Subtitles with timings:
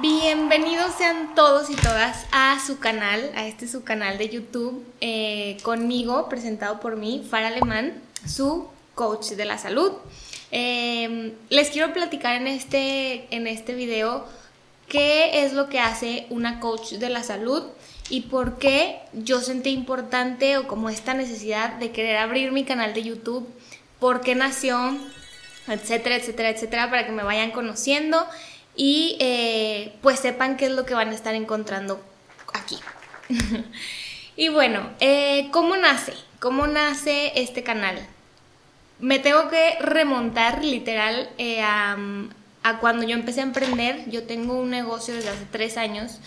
[0.00, 5.56] Bienvenidos sean todos y todas a su canal, a este su canal de YouTube, eh,
[5.64, 9.90] conmigo, presentado por mí, Fara Alemán, su coach de la salud.
[10.52, 14.24] Eh, les quiero platicar en este, en este video
[14.86, 17.64] qué es lo que hace una coach de la salud
[18.08, 22.94] y por qué yo sentí importante o como esta necesidad de querer abrir mi canal
[22.94, 23.48] de YouTube,
[23.98, 24.96] por qué nació,
[25.66, 28.24] etcétera, etcétera, etcétera, para que me vayan conociendo
[28.78, 32.00] y eh, pues sepan qué es lo que van a estar encontrando
[32.54, 32.78] aquí.
[34.36, 36.14] y bueno, eh, ¿cómo nace?
[36.38, 37.98] ¿Cómo nace este canal?
[39.00, 41.98] Me tengo que remontar literal eh, a,
[42.62, 44.08] a cuando yo empecé a emprender.
[44.08, 46.20] Yo tengo un negocio desde hace tres años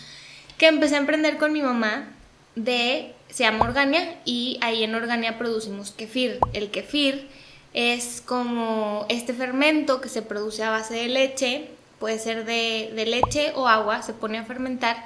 [0.58, 2.10] que empecé a emprender con mi mamá
[2.56, 6.40] de, se llama Organia y ahí en Organia producimos kefir.
[6.52, 7.30] El kefir
[7.74, 11.70] es como este fermento que se produce a base de leche,
[12.02, 14.98] puede ser de, de leche o agua, se pone a fermentar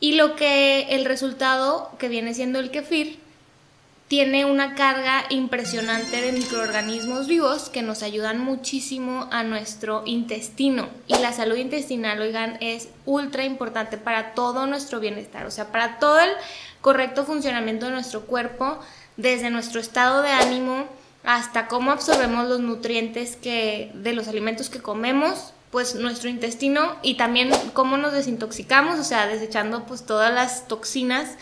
[0.00, 3.18] y lo que el resultado que viene siendo el kefir
[4.06, 10.88] tiene una carga impresionante de microorganismos vivos que nos ayudan muchísimo a nuestro intestino.
[11.06, 15.98] Y la salud intestinal, oigan, es ultra importante para todo nuestro bienestar, o sea, para
[15.98, 16.30] todo el
[16.80, 18.78] correcto funcionamiento de nuestro cuerpo,
[19.18, 20.86] desde nuestro estado de ánimo
[21.24, 27.14] hasta cómo absorbemos los nutrientes que, de los alimentos que comemos, pues nuestro intestino y
[27.14, 31.36] también cómo nos desintoxicamos, o sea, desechando pues todas las toxinas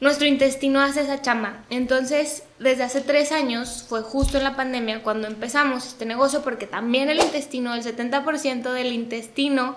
[0.00, 1.64] nuestro intestino hace esa chama.
[1.70, 6.66] Entonces, desde hace tres años, fue justo en la pandemia cuando empezamos este negocio, porque
[6.66, 9.76] también el intestino, el 70% del intestino,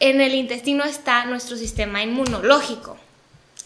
[0.00, 2.98] en el intestino está nuestro sistema inmunológico.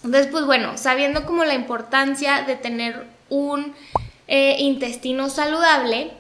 [0.04, 3.74] Entonces, pues bueno, sabiendo como la importancia de tener un
[4.28, 6.12] eh, intestino saludable,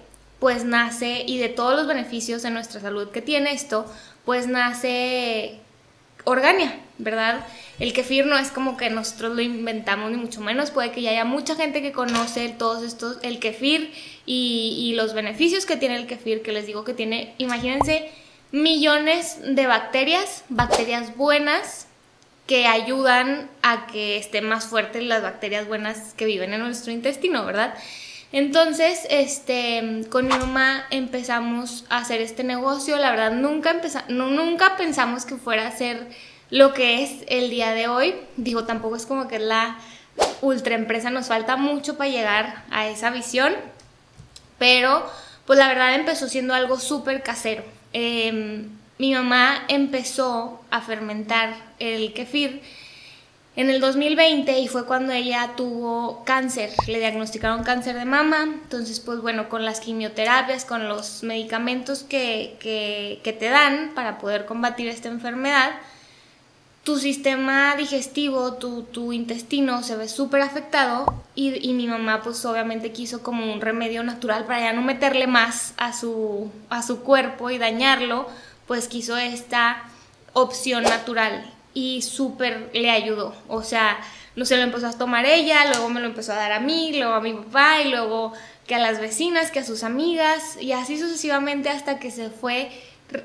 [0.42, 3.86] pues nace, y de todos los beneficios de nuestra salud que tiene esto,
[4.24, 5.60] pues nace
[6.24, 7.46] Organia, ¿verdad?
[7.78, 10.72] El kefir no es como que nosotros lo inventamos, ni mucho menos.
[10.72, 13.92] Puede que ya haya mucha gente que conoce todos estos, el kefir
[14.26, 18.10] y, los beneficios que tiene el kefir, que les digo que tiene, imagínense,
[18.50, 21.86] millones de bacterias, bacterias buenas,
[22.48, 27.46] que ayudan a que estén más fuertes las bacterias buenas que viven en nuestro intestino,
[27.46, 27.74] ¿verdad?
[28.32, 32.96] Entonces, este, con mi mamá empezamos a hacer este negocio.
[32.96, 33.76] La verdad, nunca,
[34.08, 36.08] nunca pensamos que fuera a ser
[36.48, 38.14] lo que es el día de hoy.
[38.36, 39.78] Digo, tampoco es como que es la
[40.40, 43.54] ultra empresa, nos falta mucho para llegar a esa visión,
[44.58, 45.08] pero
[45.46, 47.64] pues la verdad empezó siendo algo súper casero.
[47.92, 48.68] Em,
[48.98, 52.62] mi mamá empezó a fermentar el kefir
[53.54, 59.00] en el 2020 y fue cuando ella tuvo cáncer, le diagnosticaron cáncer de mama, entonces
[59.00, 64.88] pues bueno, con las quimioterapias, con los medicamentos que, que te dan para poder combatir
[64.88, 65.72] esta enfermedad,
[66.84, 72.44] tu sistema digestivo, tu, tu intestino se ve súper afectado y, y, mi mamá pues
[72.44, 77.02] obviamente quiso como un remedio natural para ya no meterle más a su, a su
[77.02, 78.28] cuerpo y dañarlo,
[78.66, 79.84] pues quiso esta
[80.32, 83.34] opción natural y súper le ayudó.
[83.48, 83.98] O sea,
[84.36, 86.92] no se lo empezó a tomar ella, luego me lo empezó a dar a mí,
[86.94, 88.32] luego a mi papá y luego
[88.66, 92.70] que a las vecinas, que a sus amigas y así sucesivamente hasta que se fue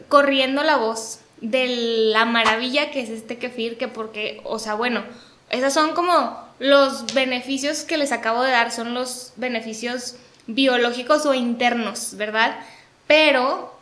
[0.09, 1.67] corriendo la voz de
[2.11, 5.03] la maravilla que es este kefir, que porque, o sea, bueno,
[5.49, 10.15] esos son como los beneficios que les acabo de dar, son los beneficios
[10.47, 12.57] biológicos o internos, ¿verdad?
[13.05, 13.77] Pero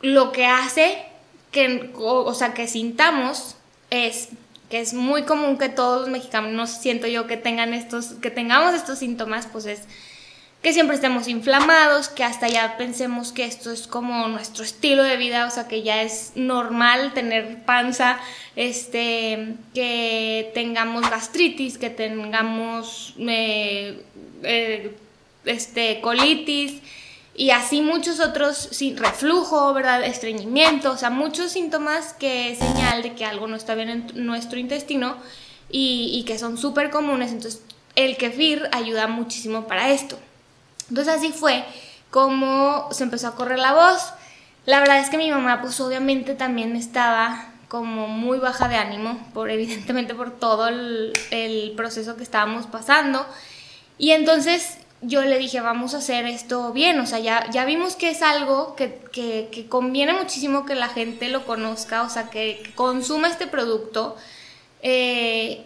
[0.00, 1.04] lo que hace
[1.50, 3.56] que, o, sea, que sintamos
[3.92, 4.30] es
[4.70, 8.74] que es muy común que todos los mexicanos siento yo que tengan estos, que tengamos
[8.74, 9.82] estos síntomas, pues es
[10.62, 15.18] que siempre estemos inflamados, que hasta ya pensemos que esto es como nuestro estilo de
[15.18, 18.18] vida, o sea, que ya es normal tener panza,
[18.56, 24.02] este, que tengamos gastritis, que tengamos eh,
[24.42, 24.96] eh,
[25.44, 26.80] este, colitis
[27.34, 30.04] y así muchos otros, sí, reflujo, ¿verdad?
[30.04, 34.58] Estreñimiento, o sea, muchos síntomas que señal de que algo no está bien en nuestro
[34.58, 35.16] intestino
[35.70, 37.62] y, que son súper comunes, entonces
[37.96, 40.18] el kefir ayuda muchísimo para esto.
[40.90, 41.64] Entonces así fue
[42.10, 44.12] como se empezó a correr la voz.
[44.66, 49.18] La verdad es que mi mamá pues obviamente también estaba como muy baja de ánimo,
[49.32, 53.26] por evidentemente por todo el, proceso que estábamos pasando.
[53.96, 57.96] Y entonces yo le dije, vamos a hacer esto bien, o sea, ya, ya vimos
[57.96, 62.72] que es algo que, que, conviene muchísimo que la gente lo conozca, o sea, que,
[62.74, 64.16] consuma este producto.
[64.82, 65.64] Eh,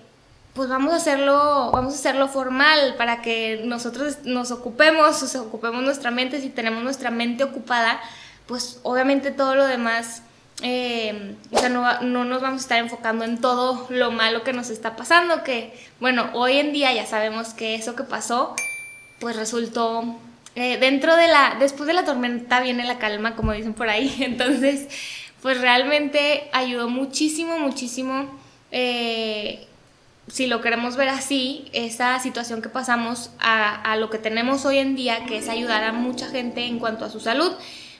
[0.55, 5.83] pues vamos a hacerlo, vamos a hacerlo formal para que nosotros nos ocupemos, o ocupemos
[5.83, 8.01] nuestra mente, si tenemos nuestra mente ocupada,
[8.47, 10.23] pues obviamente todo lo demás
[10.63, 14.55] eh, o sea, no, no, nos vamos a estar enfocando en todo lo malo que
[14.55, 18.55] nos está pasando, que bueno, hoy en día ya sabemos que eso que pasó,
[19.19, 20.17] pues resultó,
[20.55, 24.15] eh, dentro de la, después de la tormenta viene la calma, como dicen por ahí,
[24.21, 24.89] entonces,
[25.43, 28.29] pues realmente ayudó muchísimo, muchísimo,
[28.73, 29.67] eh,
[30.29, 34.79] si lo queremos ver así, esa situación que pasamos a, a lo que tenemos hoy
[34.79, 37.53] en día, que es ayudar a mucha gente en cuanto a su salud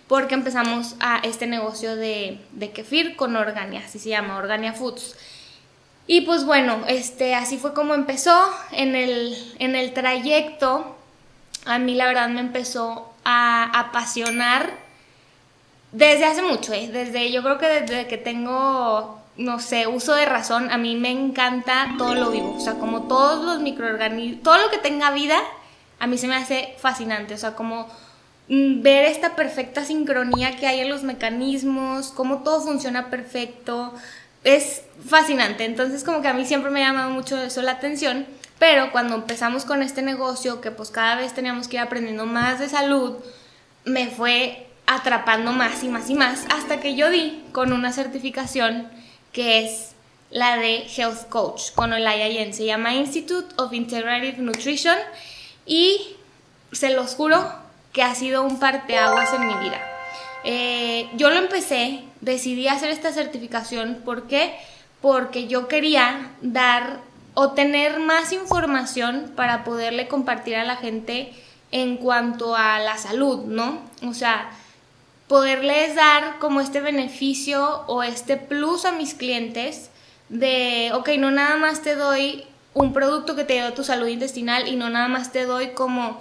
[0.09, 2.39] porque empezamos a este negocio de,
[2.75, 5.17] kefir con Organia, así se llama, Organia Foods.
[6.07, 8.49] Y pues bueno, este, así fue como empezó.
[8.71, 10.96] En el, en el trayecto,
[11.67, 14.71] a mí la verdad me empezó a apasionar
[15.93, 16.89] desde hace mucho, ¿eh?
[16.93, 21.11] desde yo creo que desde que tengo, no sé, uso de razón, a mí me
[21.11, 25.39] encanta todo lo vivo, o sea, como todos los microorganismos, todo lo que tenga vida,
[25.99, 27.89] a mí se me hace fascinante, o sea, como
[28.49, 33.93] Mm, ver esta perfecta sincronía que hay en los mecanismos, cómo todo funciona perfecto,
[34.45, 35.65] es fascinante.
[35.65, 38.27] Entonces como que a mí siempre me ha llamado mucho eso la atención,
[38.59, 42.59] pero cuando empezamos con este negocio, que pues cada vez teníamos que ir aprendiendo más
[42.59, 43.17] de salud,
[43.85, 48.89] me fue atrapando más y más y más hasta que yo di con una certificación
[49.33, 49.93] que es
[50.31, 52.55] la de Health Coach con el IIN.
[52.55, 54.97] Se llama Institute of Integrative Nutrition
[55.67, 56.17] y
[56.73, 57.53] se los juro
[57.93, 59.81] que ha sido un parteaguas en mi vida.
[60.45, 64.55] Eh, yo lo empecé, decidí hacer esta certificación, ¿por qué?
[65.01, 67.01] Porque yo quería dar
[67.39, 71.35] o tener más información para poderle compartir a la gente
[71.71, 73.83] en cuanto a la salud, ¿no?
[74.09, 74.51] O sea,
[75.29, 79.91] poderles dar como este beneficio o este plus a mis clientes
[80.31, 84.67] de, ok, no nada más te doy un producto que te a tu salud intestinal
[84.67, 86.19] y no nada más te doy como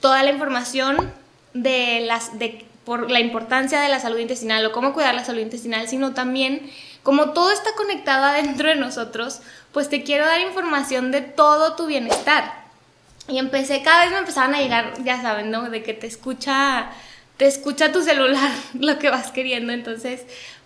[0.00, 1.12] toda la información
[1.54, 5.42] de las, de, por la importancia de la salud intestinal o cómo cuidar la salud
[5.42, 6.68] intestinal, sino también
[7.06, 9.38] como todo está conectado adentro de nosotros,
[9.70, 12.52] pues te quiero dar información de todo tu bienestar.
[13.28, 15.70] Y empecé, cada vez me empezaban a llegar, ya saben, ¿no?
[15.70, 16.90] De que te escucha,
[17.36, 19.72] te escucha tu celular lo que vas queriendo.
[19.72, 20.22] Entonces,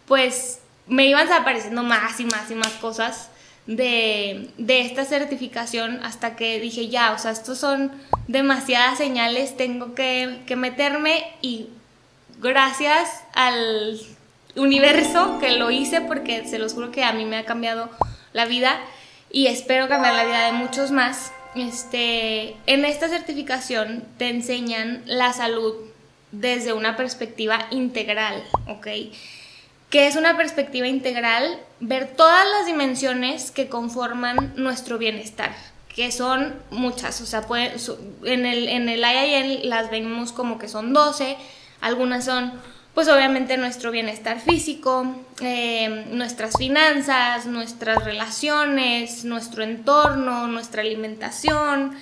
[0.07, 3.29] pues me iban apareciendo más y más y más cosas
[3.67, 7.93] de, esta certificación hasta que dije, ya, o sea, estos son
[8.29, 11.69] demasiadas señales, tengo que, meterme y
[12.41, 14.01] gracias al
[14.57, 17.91] universo que lo hice porque se los juro que a mí me ha cambiado
[18.33, 18.81] la vida
[19.31, 21.33] y espero cambiar la vida de muchos más.
[21.55, 25.75] Este, en esta certificación te enseñan la salud
[26.33, 28.87] desde una perspectiva integral, ¿ok?
[29.91, 35.53] que es una perspectiva integral, ver todas las dimensiones que conforman nuestro bienestar,
[35.95, 37.45] que son muchas, o sea,
[38.25, 41.37] en, el, en el las vemos como que son 12,
[41.81, 42.53] algunas son
[42.95, 45.07] pues obviamente nuestro bienestar físico,
[45.41, 51.97] eh, nuestras finanzas, nuestras relaciones, nuestro entorno, nuestra alimentación,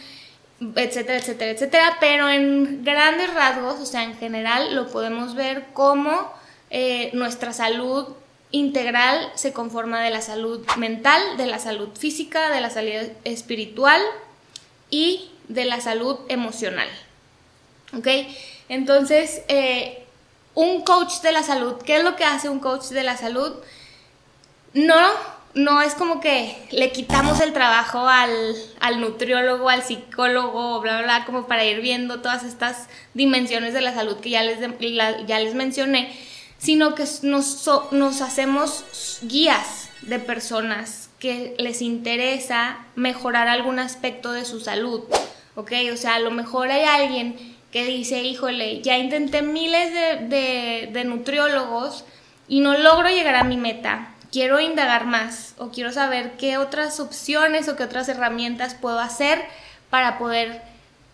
[0.61, 6.33] etcétera, etcétera, etcétera, pero en grandes rasgos, o sea, en general lo podemos ver como
[6.71, 8.09] eh, nuestra salud
[8.51, 14.01] integral se conforma de la salud mental, de la salud física, de la salud espiritual
[14.91, 16.89] y de la salud emocional.
[17.97, 18.07] ¿Ok?
[18.69, 20.05] Entonces, eh,
[20.59, 23.53] un coach de la salud, ¿qué es lo que hace un coach de la salud?
[24.75, 25.09] No,
[25.55, 31.25] no es como que le quitamos el trabajo al, nutriólogo, al psicólogo, bla, bla, bla,
[31.27, 34.59] como para ir viendo todas estas dimensiones de la salud que ya les,
[35.27, 36.13] ya les mencioné
[36.59, 44.45] sino que nos, nos hacemos guías de personas que les interesa mejorar algún aspecto de
[44.45, 45.05] su salud,
[45.55, 45.73] ¿ok?
[45.93, 51.05] O sea, a lo mejor hay alguien que dice, híjole, ya intenté miles de, de,
[51.05, 52.05] nutriólogos
[52.49, 56.99] y no logro llegar a mi meta, quiero indagar más o quiero saber qué otras
[56.99, 59.45] opciones o qué otras herramientas puedo hacer
[59.91, 60.63] para poder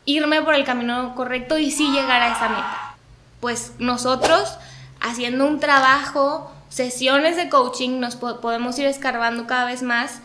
[0.05, 2.97] irme por el camino correcto y sí llegar a esa meta.
[3.41, 4.57] Pues nosotros
[5.01, 10.21] haciendo un trabajo, sesiones de coaching, nos podemos ir escarbando cada vez más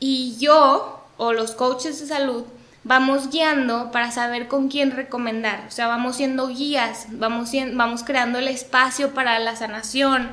[0.00, 2.44] y yo o los coaches de salud
[2.84, 8.38] vamos guiando para saber con quién recomendar, o sea, vamos siendo guías, vamos, vamos creando
[8.38, 10.30] el espacio para la sanación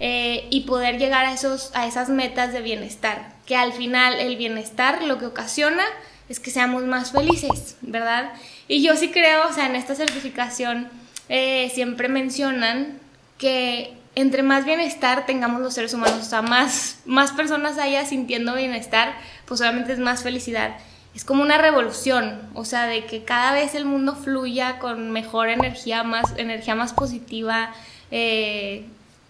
[0.00, 4.36] eh, y poder llegar a, esos, a esas metas de bienestar, que al final el
[4.36, 5.84] bienestar lo que ocasiona
[6.28, 8.32] es que seamos más felices, ¿verdad?
[8.68, 10.88] Y yo sí creo, o sea, en esta certificación
[11.28, 12.98] eh, siempre mencionan
[13.38, 18.54] que entre más bienestar tengamos los seres humanos, o sea, más, más personas haya sintiendo
[18.54, 19.14] bienestar,
[19.46, 20.76] pues obviamente es más felicidad.
[21.14, 25.48] Es como una revolución, o sea, de que cada vez el mundo fluya con mejor
[25.48, 27.72] energía, más energía más positiva,
[28.10, 28.84] eh,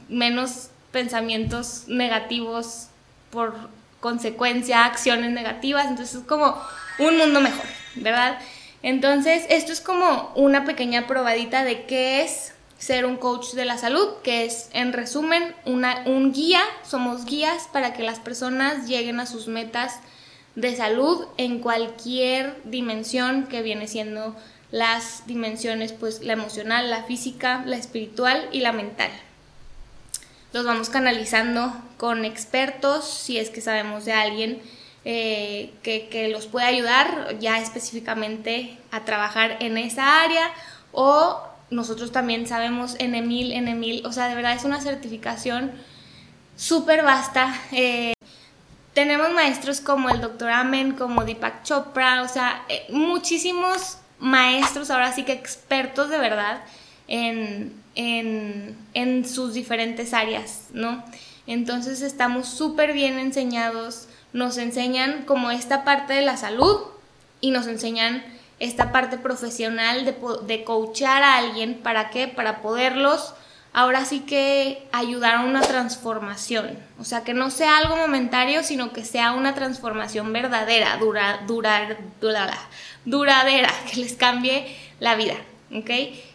[0.08, 2.88] menos pensamientos negativos
[3.30, 3.54] por
[4.00, 6.58] consecuencia, acciones negativas, entonces es como
[6.98, 8.38] un mundo mejor, ¿verdad?
[8.82, 13.78] Entonces, esto es como una pequeña probadita de qué es ser un coach de la
[13.78, 19.20] salud, que es en resumen una, un guía, somos guías para que las personas lleguen
[19.20, 20.00] a sus metas
[20.56, 24.36] de salud en cualquier dimensión que viene siendo
[24.70, 29.10] las dimensiones, pues la emocional, la física, la espiritual y la mental.
[30.52, 34.62] Los vamos canalizando con expertos, si es que sabemos de alguien
[35.04, 40.50] eh, que, que los puede ayudar ya específicamente a trabajar en esa área
[40.92, 45.72] o nosotros también sabemos en Emil, en Emil, o sea, de verdad es una certificación
[46.56, 47.54] súper vasta.
[47.72, 48.12] Eh,
[48.94, 50.50] tenemos maestros como el Dr.
[50.50, 56.62] Amen, como Deepak Chopra, o sea, eh, muchísimos maestros, ahora sí que expertos de verdad
[57.08, 61.04] en, en, en sus diferentes áreas, ¿no?
[61.46, 66.80] Entonces estamos súper bien enseñados, nos enseñan como esta parte de la salud
[67.40, 68.24] y nos enseñan
[68.60, 70.14] esta parte profesional de,
[70.46, 72.28] de coachar a alguien, ¿para qué?
[72.28, 73.34] Para poderlos
[73.74, 76.78] ahora sí que ayudar a una transformación.
[76.98, 81.98] O sea, que no sea algo momentario, sino que sea una transformación verdadera, dura, durar,
[83.04, 85.34] duradera, que les cambie la vida,
[85.74, 85.90] ¿ok?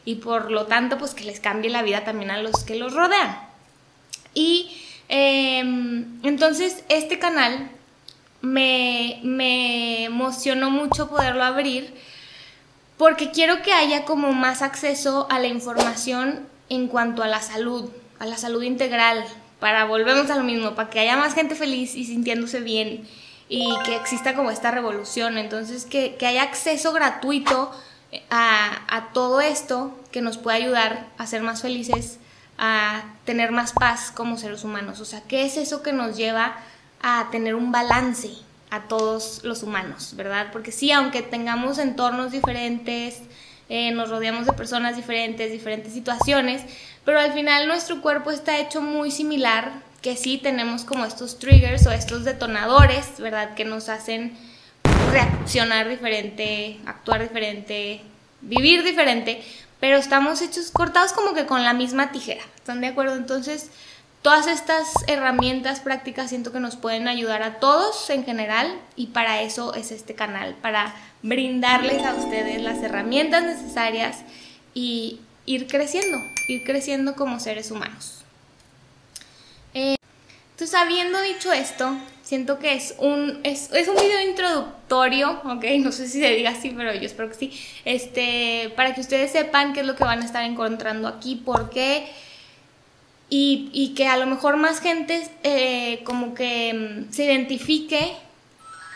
[0.06, 2.94] Y por lo tanto, pues que les cambie la vida también a los que los
[2.94, 3.40] rodean.
[4.34, 4.78] Y
[5.08, 7.72] em, entonces, este canal
[8.42, 11.94] me, me emocionó mucho poderlo abrir
[12.98, 17.90] porque quiero que haya como más acceso a la información en cuanto a la salud,
[18.20, 19.26] a la salud integral,
[19.60, 23.08] para volvemos a lo mismo, para que haya más gente feliz y sintiéndose bien
[23.50, 25.38] y que exista como esta revolución.
[25.38, 27.72] Entonces, que, haya acceso gratuito
[28.30, 32.20] a, a, todo esto que nos puede ayudar a ser más felices,
[32.58, 35.00] a tener más paz como seres humanos.
[35.00, 36.58] O sea, ¿qué es eso que nos lleva
[37.02, 38.32] a tener un balance
[38.70, 40.50] a todos los humanos, verdad?
[40.52, 43.22] Porque sí, aunque tengamos entornos diferentes,
[43.70, 46.64] eh, nos rodeamos de personas diferentes, diferentes situaciones,
[47.06, 49.72] pero al final nuestro cuerpo está hecho muy similar,
[50.02, 53.54] que sí tenemos como estos triggers o estos detonadores, ¿verdad?
[53.54, 54.36] Que nos hacen
[55.12, 58.02] reaccionar diferente, actuar diferente,
[58.42, 59.44] vivir diferente,
[59.80, 63.16] pero estamos hechos cortados como que con la misma tijera, ¿están de acuerdo?
[63.16, 63.70] Entonces,
[64.22, 69.42] todas estas herramientas prácticas siento que nos pueden ayudar a todos en general y para
[69.42, 74.20] eso es este canal, para brindarles a ustedes las herramientas necesarias
[74.74, 78.24] y ir creciendo, ir creciendo como seres humanos.
[79.74, 79.96] Eh,
[80.52, 86.08] entonces, habiendo dicho esto, siento que es un, es, un video introductorio, ok, no sé
[86.08, 89.80] si se diga así, pero yo espero que sí, este, para que ustedes sepan qué
[89.80, 92.08] es lo que van a estar encontrando aquí, por qué,
[93.30, 96.74] y, que a lo mejor más gente eh, como que
[97.10, 98.16] mm, se identifique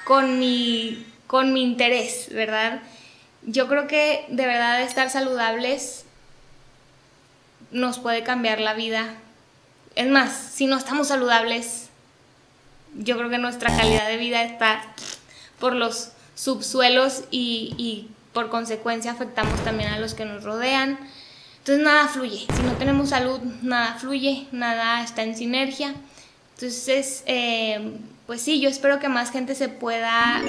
[0.06, 2.82] con mi con mi interés, ¿verdad?
[3.42, 6.06] Yo creo que de verdad estar saludables
[7.72, 9.16] nos puede cambiar la vida.
[9.96, 11.90] Es más, si no estamos saludables,
[12.96, 14.84] yo creo que nuestra calidad de vida está
[15.60, 21.00] por los subsuelos y, y por consecuencia afectamos también a los que nos rodean.
[21.64, 22.46] Entonces nada fluye.
[22.54, 25.96] Si no tenemos salud, nada fluye, nada está en sinergia.
[26.56, 30.42] Entonces, eh, pues sí, yo espero que más gente se pueda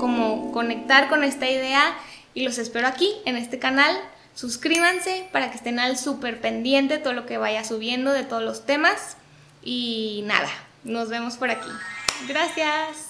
[0.00, 1.96] como conectar con esta idea
[2.34, 3.96] y los espero aquí en este canal.
[4.34, 8.42] Suscríbanse para que estén al súper pendiente de todo lo que vaya subiendo, de todos
[8.42, 9.16] los temas.
[9.62, 10.50] Y nada,
[10.84, 11.70] nos vemos por aquí.
[12.28, 13.09] Gracias.